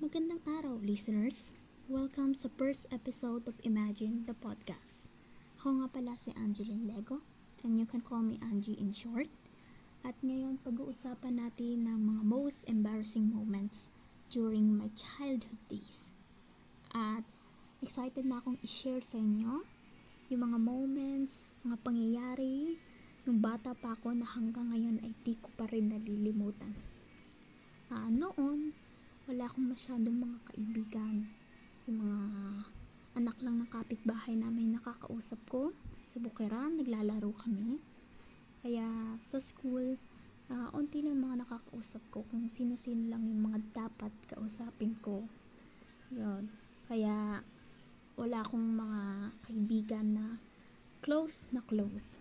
[0.00, 1.52] Magandang araw, listeners!
[1.84, 5.12] Welcome sa first episode of Imagine the Podcast.
[5.60, 7.20] Ako nga pala si Angeline Lego,
[7.60, 9.28] and you can call me Angie in short.
[10.00, 13.92] At ngayon, pag-uusapan natin ng mga most embarrassing moments
[14.32, 16.08] during my childhood days.
[16.96, 17.20] At
[17.84, 19.68] excited na akong i-share sa inyo
[20.32, 22.80] yung mga moments, mga pangyayari,
[23.28, 26.72] nung bata pa ako na hanggang ngayon ay di ko pa rin nalilimutan.
[27.92, 28.72] Uh, noon,
[29.28, 31.28] wala akong masyadong mga kaibigan.
[31.84, 32.20] Yung mga
[33.20, 35.74] anak lang ng kapitbahay namin nakakausap ko.
[36.08, 37.76] Sa bukiran, naglalaro kami.
[38.64, 38.88] Kaya
[39.20, 40.00] sa school,
[40.48, 45.24] uh, unti lang mga nakakausap ko kung sino-sino lang yung mga dapat kausapin ko.
[46.12, 46.48] Yun.
[46.88, 47.44] Kaya
[48.16, 49.02] wala akong mga
[49.44, 50.26] kaibigan na
[51.04, 52.20] close na close.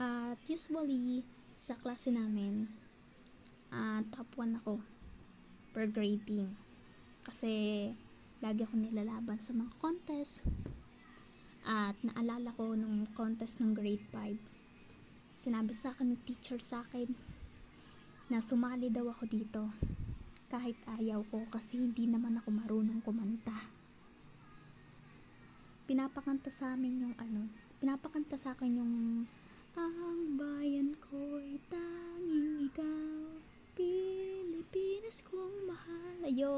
[0.00, 1.22] At usually,
[1.54, 2.66] sa klase namin,
[3.70, 4.91] uh, top 1 ako
[5.72, 6.52] per grading
[7.24, 7.88] kasi
[8.44, 10.42] lagi ako nilalaban sa mga contest.
[11.62, 14.52] At naalala ko nung contest ng grade 5
[15.38, 17.10] sinabi sa akin ng teacher sa akin
[18.30, 19.62] na sumali daw ako dito
[20.46, 23.54] kahit ayaw ko kasi hindi naman ako marunong kumanta.
[25.86, 27.50] Pinapakanta sa amin yung ano
[27.82, 28.94] pinapakanta sa akin yung
[29.74, 29.96] ang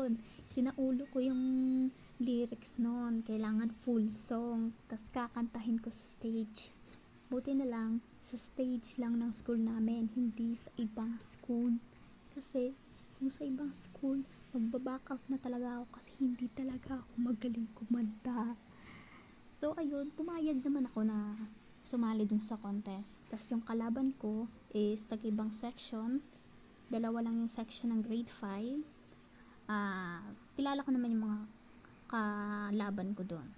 [0.05, 1.89] Ayun, sinaulo ko yung
[2.21, 3.25] lyrics noon.
[3.25, 4.69] Kailangan full song.
[4.85, 6.77] Tapos kakantahin ko sa stage.
[7.33, 11.73] Buti na lang, sa stage lang ng school namin, hindi sa ibang school.
[12.37, 12.77] Kasi,
[13.17, 14.21] kung sa ibang school,
[14.53, 18.53] magbaback out na talaga ako kasi hindi talaga ako magaling kumanta.
[19.57, 21.33] So, ayun, pumayag naman ako na
[21.89, 23.25] sumali dun sa contest.
[23.33, 24.45] Tapos yung kalaban ko
[24.77, 26.21] is tag-ibang section
[26.93, 28.95] dalawa lang yung section ng grade 5 ah
[29.69, 30.23] uh,
[30.57, 31.41] kilala ko naman yung mga
[32.11, 33.49] kalaban ko doon.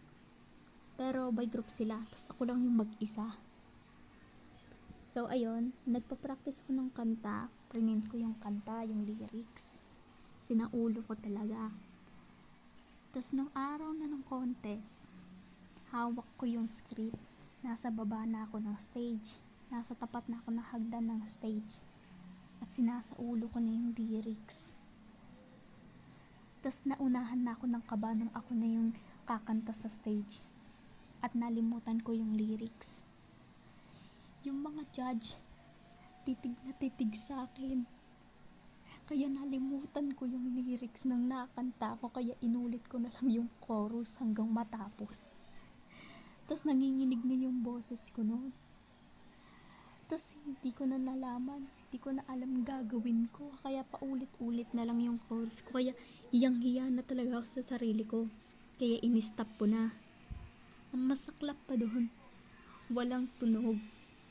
[0.97, 3.29] Pero by group sila tapos ako lang yung mag-isa.
[5.13, 7.49] So ayun nagpa-practice ko ng kanta.
[7.69, 9.77] Prinint ko yung kanta yung lyrics.
[10.47, 11.69] Sinaulo ko talaga.
[13.13, 15.07] Tapos nung araw na ng contest
[15.95, 17.19] hawak ko yung script.
[17.63, 19.39] Nasa baba na ako ng stage.
[19.71, 21.83] Nasa tapat na ako ng hagdan ng stage.
[22.63, 24.76] At sinasaulo ko na yung lyrics.
[26.67, 28.91] Tapos naunahan na ako ng kaba nung ako na yung
[29.23, 30.43] kakanta sa stage.
[31.23, 33.07] At nalimutan ko yung lyrics.
[34.43, 35.39] Yung mga judge,
[36.27, 37.87] titig na titig sa akin.
[39.07, 44.19] Kaya nalimutan ko yung lyrics ng nakanta ko kaya inulit ko na lang yung chorus
[44.19, 45.23] hanggang matapos.
[46.51, 48.51] Tapos nanginginig na yung boses ko noon.
[50.07, 53.51] Tapos hindi ko na nalaman di ko na alam gagawin ko.
[53.67, 55.83] Kaya paulit-ulit na lang yung course ko.
[55.83, 55.95] Kaya
[56.31, 58.31] hiyang-hiya na talaga ako sa sarili ko.
[58.79, 59.91] Kaya in-stop ko na.
[60.95, 62.07] Ang masaklap pa doon,
[62.95, 63.83] walang tunog.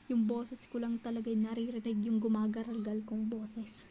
[0.08, 3.84] Yung boses ko lang talaga naririnig yung gumagaralgal kong boses.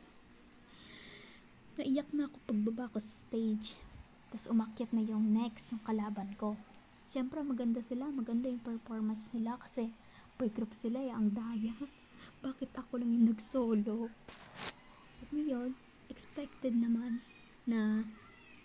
[1.74, 3.74] Naiyak na ako pagbaba ko sa stage.
[4.30, 6.54] Tapos umakyat na yung next, yung kalaban ko.
[7.04, 9.90] Siyempre maganda sila, maganda yung performance nila kasi
[10.38, 11.74] boy group sila eh, ang daya
[12.44, 14.12] bakit ako lang yung nag-solo?
[15.24, 15.72] At ngayon,
[16.12, 17.24] expected naman
[17.64, 18.04] na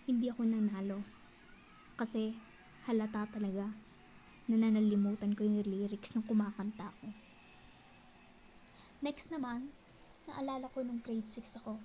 [0.04, 1.00] hindi ako nanalo.
[1.96, 2.36] Kasi
[2.84, 3.72] halata talaga
[4.52, 7.08] na nanalimutan ko yung lyrics nung kumakanta ako.
[9.00, 9.72] Next naman,
[10.28, 11.80] naalala ko nung grade 6 ako.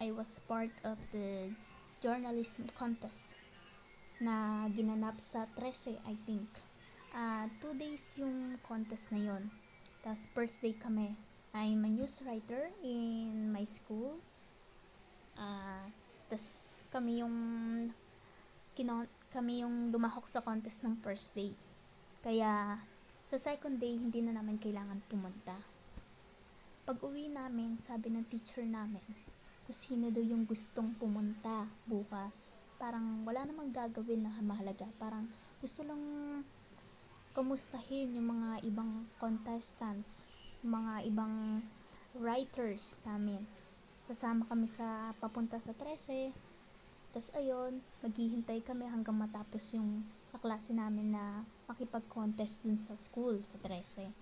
[0.00, 1.52] I was part of the
[2.00, 3.36] journalism contest
[4.24, 6.48] na ginanap sa 13, I think.
[7.14, 9.46] Uh, two days yung contest na yon
[10.02, 11.14] tapos first day kami.
[11.54, 14.18] I'm a news writer in my school.
[15.38, 15.86] Uh,
[16.28, 17.36] Tapos kami yung
[18.74, 21.54] kinon kami yung lumahok sa contest ng first day.
[22.24, 22.80] Kaya
[23.24, 25.54] sa second day hindi na namin kailangan pumunta.
[26.84, 29.06] Pag uwi namin, sabi ng teacher namin,
[29.64, 32.52] kung sino daw yung gustong pumunta bukas.
[32.76, 34.84] Parang wala namang gagawin na mahalaga.
[35.00, 35.24] Parang
[35.62, 36.02] gusto lang
[37.34, 40.22] kumustahin yung mga ibang contestants,
[40.62, 41.58] mga ibang
[42.14, 43.42] writers namin.
[44.06, 46.30] Sasama kami sa papunta sa 13.
[47.10, 53.58] Tapos ayun, maghihintay kami hanggang matapos yung kaklase namin na makipag-contest dun sa school sa
[53.66, 54.14] 13.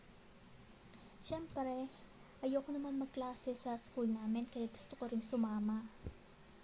[1.20, 1.92] Siyempre,
[2.40, 5.84] ayoko naman magklase sa school namin kaya gusto ko ring sumama.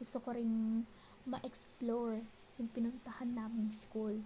[0.00, 0.80] Gusto ko ring
[1.28, 2.24] ma-explore
[2.56, 4.16] yung pinuntahan namin school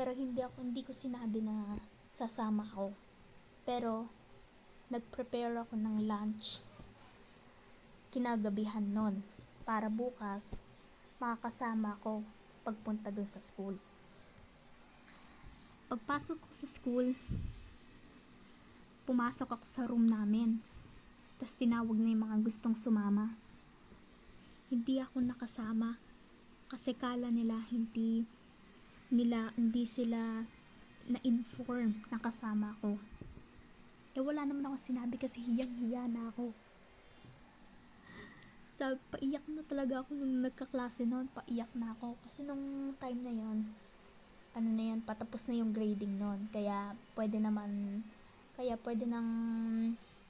[0.00, 1.76] pero hindi ako hindi ko sinabi na
[2.16, 2.88] sasama ako
[3.68, 4.08] pero
[4.88, 6.64] nag-prepare ako ng lunch
[8.08, 9.20] kinagabihan nun
[9.68, 10.56] para bukas
[11.20, 12.24] makakasama ko
[12.64, 13.76] pagpunta dun sa school.
[15.92, 17.06] Pagpasok ko sa school,
[19.04, 20.56] pumasok ako sa room namin.
[21.36, 23.32] Tapos tinawag na yung mga gustong sumama.
[24.72, 26.00] Hindi ako nakasama
[26.72, 28.24] kasi kala nila hindi
[29.10, 30.46] nila hindi sila
[31.10, 32.94] na-inform na kasama ko.
[34.14, 36.54] Eh wala naman ako sinabi kasi hiyang-hiya na ako.
[38.78, 43.34] Sa paiyak na talaga ako nung nagkaklase noon, paiyak na ako kasi nung time na
[43.34, 43.58] yon
[44.50, 46.50] ano na yan, patapos na yung grading noon.
[46.50, 48.02] Kaya pwede naman
[48.58, 49.30] kaya pwede nang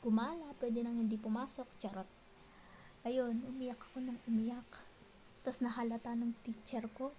[0.01, 2.09] gumala, pwede nang hindi pumasok, charot.
[3.05, 4.69] Ayun, umiyak ako nang umiyak.
[5.41, 7.13] Tapos nahalata ng teacher ko.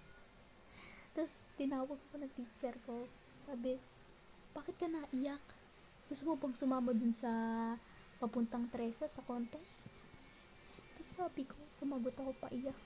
[1.12, 3.04] Tapos tinawag ko ng teacher ko.
[3.44, 3.76] Sabi,
[4.56, 5.44] bakit ka naiyak?
[6.08, 7.28] Gusto mo bang sumama dun sa
[8.16, 9.84] papuntang Tresa sa contest?
[10.96, 12.76] Tapos sabi ko, sumagot ako paiyak.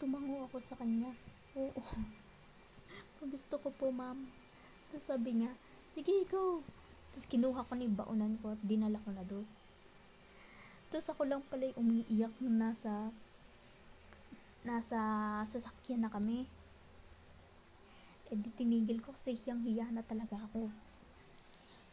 [0.00, 1.12] Tumango ako sa kanya.
[1.56, 1.82] Oo.
[3.32, 4.16] Gusto ko po, ma'am.
[4.88, 5.52] Tapos sabi niya,
[5.92, 6.64] sige, go.
[7.12, 9.44] Tapos kinuha ko ni baunan ko at dinala ko na doon.
[10.88, 13.12] Tapos ako lang pala yung umiiyak nung nasa
[14.64, 15.00] nasa
[15.48, 16.48] sasakyan na kami.
[18.30, 20.70] Eh di tinigil ko kasi hiyang-hiya na talaga ako.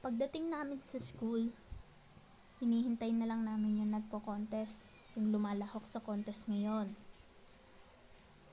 [0.06, 1.50] Pagdating namin sa school,
[2.62, 4.86] hinihintay na lang namin yung nagpo-contest,
[5.18, 6.94] yung lumalahok sa contest ngayon.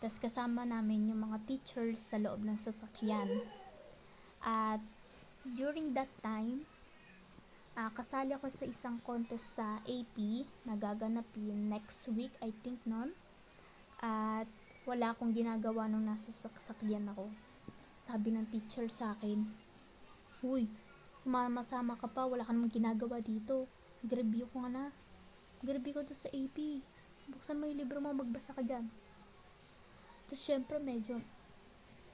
[0.00, 3.28] Tapos kasama namin yung mga teachers sa loob ng sasakyan.
[4.40, 4.80] At
[5.56, 6.64] during that time,
[7.76, 13.12] uh, kasali ako sa isang contest sa AP na gaganapin next week, I think noon.
[14.00, 14.48] At
[14.84, 17.28] wala akong ginagawa nung nasa sasakyan ako.
[18.04, 19.48] Sabi ng teacher sa akin,
[20.44, 20.68] Uy,
[21.24, 23.64] mamasama ka pa, wala ka namang ginagawa dito.
[24.04, 24.84] Nag-review ko nga na.
[25.64, 26.84] Nag-review ko to sa AP.
[27.32, 28.84] Buksan mo yung libro mo, magbasa ka dyan.
[30.28, 31.16] Tapos syempre medyo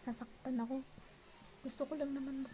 [0.07, 0.79] nasaktan ako.
[1.67, 2.47] Gusto ko lang naman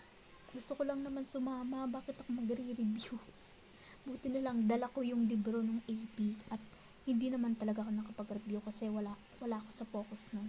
[0.56, 3.21] gusto ko lang naman sumama, bakit ako magre-review?
[4.09, 6.17] Buti na lang dala ko yung libro ng AP
[6.49, 6.62] at
[7.05, 9.12] hindi naman talaga ako nakapag-review kasi wala
[9.44, 10.49] wala ako sa focus nun.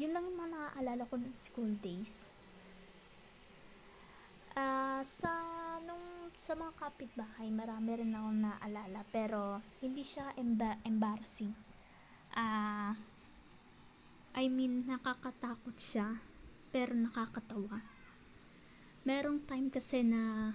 [0.00, 2.32] Yun lang yung mga naaalala ko ng school days.
[4.56, 5.28] Uh, sa
[5.84, 11.52] nung sa mga kapitbahay, marami rin ako naalala pero hindi siya embar- embarrassing.
[12.32, 13.20] Ah uh,
[14.40, 16.16] I mean, nakakatakot siya
[16.72, 17.82] pero nakakatawa.
[19.02, 20.54] Merong time kasi na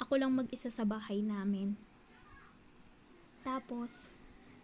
[0.00, 1.76] ako lang mag-isa sa bahay namin.
[3.44, 4.10] Tapos,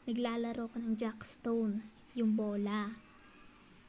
[0.09, 1.85] naglalaro ko ng jackstone,
[2.17, 3.14] yung bola.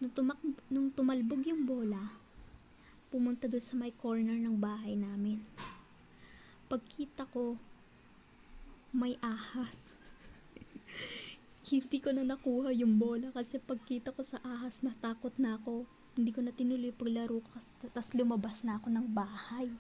[0.05, 0.37] Nung, tumak
[0.69, 1.97] nung tumalbog yung bola,
[3.09, 5.41] pumunta doon sa may corner ng bahay namin.
[6.69, 7.57] Pagkita ko,
[8.93, 9.97] may ahas.
[11.65, 15.89] Hindi ko na nakuha yung bola kasi pagkita ko sa ahas, natakot na ako.
[16.13, 17.49] Hindi ko na tinuloy paglaro ko
[17.89, 19.73] tas lumabas na ako ng bahay.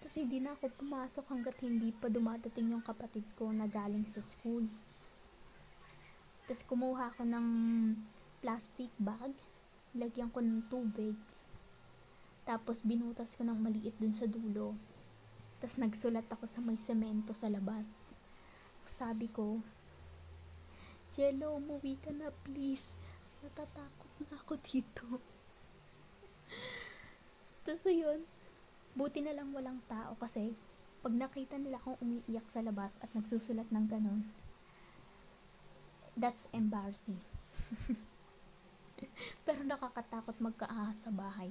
[0.00, 4.24] Tapos hindi na ako pumasok hanggat hindi pa dumadating yung kapatid ko na galing sa
[4.24, 4.64] school.
[6.48, 7.46] Tapos kumuha ako ng
[8.42, 9.30] plastic bag,
[9.94, 11.14] lagyan ko ng tubig,
[12.42, 14.74] tapos binutas ko ng maliit dun sa dulo.
[15.62, 17.86] Tapos nagsulat ako sa may semento sa labas.
[18.82, 19.62] Sabi ko,
[21.14, 22.82] Jello, umuwi ka na please.
[23.46, 25.06] Natatakot na ako dito.
[27.62, 28.26] Tapos ayun,
[28.98, 30.50] buti na lang walang tao kasi
[31.02, 34.26] pag nakita nila akong umiiyak sa labas at nagsusulat ng ganon,
[36.18, 37.22] that's embarrassing.
[39.46, 41.50] Pero nakakatakot magkaahas sa bahay.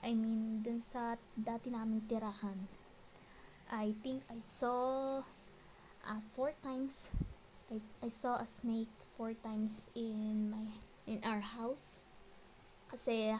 [0.00, 2.56] I mean, dun sa dati naming tirahan.
[3.70, 5.20] I think I saw
[6.06, 7.12] uh, four times.
[7.70, 10.66] I, I saw a snake four times in my
[11.04, 12.00] in our house.
[12.88, 13.36] Kasi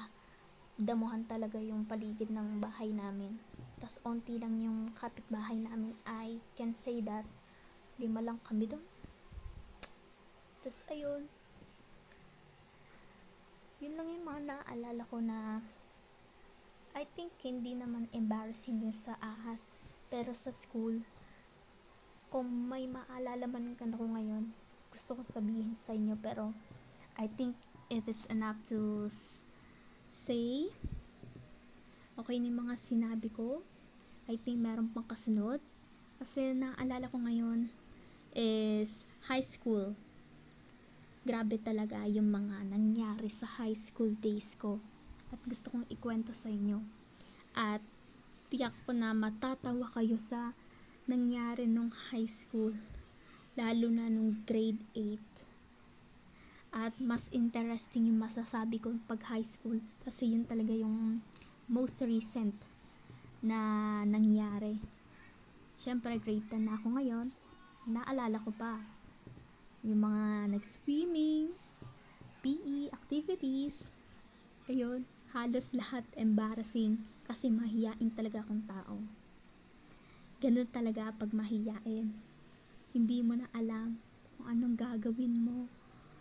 [0.76, 3.40] damuhan talaga yung paligid ng bahay namin.
[3.80, 5.96] Tas onti lang yung kapitbahay namin.
[6.04, 7.24] I can say that
[8.00, 8.84] lima lang kami doon
[10.60, 11.24] tas ayun
[13.80, 15.64] yun lang yung mga naaalala ko na
[16.92, 19.80] I think hindi naman embarrassing yun sa ahas
[20.12, 21.00] pero sa school
[22.28, 24.52] kung may maalala man ka ko ngayon
[24.92, 26.52] gusto ko sabihin sa inyo pero
[27.16, 27.56] I think
[27.88, 29.08] it is enough to
[30.12, 30.68] say
[32.20, 33.64] okay ni mga sinabi ko.
[34.28, 35.58] I think meron pang kasunod.
[36.20, 37.72] Kasi naalala ko ngayon
[38.36, 38.92] is
[39.24, 39.96] high school
[41.20, 44.80] grabe talaga yung mga nangyari sa high school days ko
[45.28, 46.80] at gusto kong ikwento sa inyo
[47.52, 47.84] at
[48.50, 50.56] tiyak ko na matatawa kayo sa
[51.06, 52.74] nangyari nung high school.
[53.58, 55.18] Lalo na nung grade 8.
[56.70, 61.18] At mas interesting yung masasabi ko pag high school kasi yun talaga yung
[61.66, 62.54] most recent
[63.42, 63.58] na
[64.06, 64.78] nangyari.
[65.74, 67.26] Siyempre, grade 10 na ako ngayon.
[67.90, 68.78] Naalala ko pa
[69.86, 71.52] yung mga nag-swimming,
[72.40, 73.88] PE, activities.
[74.68, 78.96] Ayun, halos lahat embarrassing kasi mahiyain talaga akong tao.
[80.40, 82.12] Ganun talaga pag mahiyain.
[82.90, 84.00] Hindi mo na alam
[84.36, 85.68] kung anong gagawin mo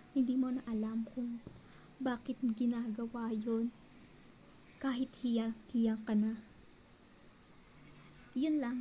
[0.10, 1.38] hindi mo na alam kung
[2.02, 3.70] bakit ginagawa yon
[4.82, 6.34] kahit hiya-hiya ka na.
[8.34, 8.78] Yun lang.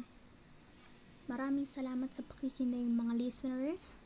[1.28, 3.97] Maraming salamat sa pakikinig mga listeners.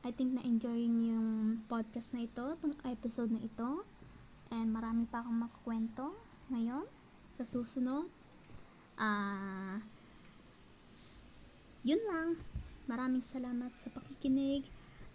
[0.00, 3.84] I think na-enjoy niyo yung podcast na ito, itong episode na ito.
[4.48, 6.16] And marami pa akong makakwento
[6.48, 6.88] ngayon
[7.36, 8.08] sa susunod.
[8.96, 9.76] Ah, uh,
[11.84, 12.40] yun lang.
[12.88, 14.64] Maraming salamat sa pakikinig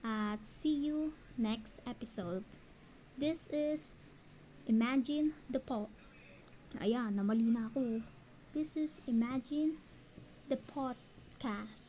[0.06, 2.46] at see you next episode.
[3.18, 3.94] This is
[4.70, 5.90] Imagine the Pot.
[6.78, 8.02] Ayan, namali na ako.
[8.54, 9.78] This is Imagine
[10.50, 11.85] the Podcast.